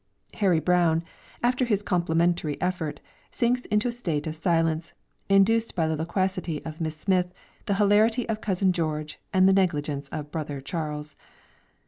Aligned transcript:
Harry 0.37 0.59
Brown, 0.59 1.03
after 1.43 1.63
his 1.63 1.83
complimentary 1.83 2.59
effort, 2.59 3.01
sinks 3.29 3.61
into 3.67 3.87
a 3.89 3.91
state 3.91 4.25
of 4.25 4.35
silence, 4.35 4.95
induced 5.29 5.75
by 5.75 5.85
the 5.85 5.95
loquacity 5.95 6.59
of 6.65 6.81
Miss 6.81 6.95
Smith, 6.97 7.31
the 7.67 7.75
hilarity 7.75 8.27
of 8.27 8.41
cousin 8.41 8.73
George, 8.73 9.19
and 9.31 9.47
the 9.47 9.53
negligence 9.53 10.09
of 10.09 10.31
brother 10.31 10.59
Charles. 10.59 11.15